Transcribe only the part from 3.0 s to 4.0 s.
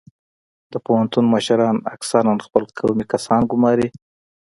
کسان ګماري